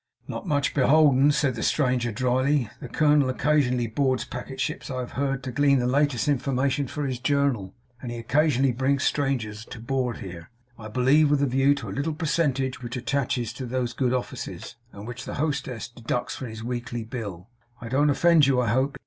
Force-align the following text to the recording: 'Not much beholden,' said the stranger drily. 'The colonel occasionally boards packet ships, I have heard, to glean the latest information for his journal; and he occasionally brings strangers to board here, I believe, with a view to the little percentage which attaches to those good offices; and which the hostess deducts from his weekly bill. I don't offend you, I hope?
'Not 0.27 0.47
much 0.47 0.73
beholden,' 0.73 1.31
said 1.31 1.53
the 1.53 1.61
stranger 1.61 2.11
drily. 2.11 2.71
'The 2.79 2.87
colonel 2.89 3.29
occasionally 3.29 3.85
boards 3.85 4.25
packet 4.25 4.59
ships, 4.59 4.89
I 4.89 4.97
have 5.01 5.11
heard, 5.11 5.43
to 5.43 5.51
glean 5.51 5.77
the 5.77 5.85
latest 5.85 6.27
information 6.27 6.87
for 6.87 7.05
his 7.05 7.19
journal; 7.19 7.75
and 8.01 8.09
he 8.11 8.17
occasionally 8.17 8.71
brings 8.71 9.03
strangers 9.03 9.63
to 9.65 9.79
board 9.79 10.17
here, 10.17 10.49
I 10.75 10.87
believe, 10.87 11.29
with 11.29 11.43
a 11.43 11.45
view 11.45 11.75
to 11.75 11.85
the 11.85 11.91
little 11.91 12.15
percentage 12.15 12.81
which 12.81 12.97
attaches 12.97 13.53
to 13.53 13.67
those 13.67 13.93
good 13.93 14.11
offices; 14.11 14.75
and 14.91 15.05
which 15.07 15.23
the 15.25 15.35
hostess 15.35 15.87
deducts 15.89 16.35
from 16.35 16.47
his 16.47 16.63
weekly 16.63 17.03
bill. 17.03 17.49
I 17.79 17.87
don't 17.87 18.09
offend 18.09 18.47
you, 18.47 18.59
I 18.59 18.69
hope? 18.69 18.97